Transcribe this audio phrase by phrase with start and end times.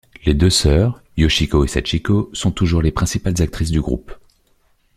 [0.25, 4.11] Les deux sœurs, Yoshiko et Sachiko, sont toujours les principales actrices du groupe.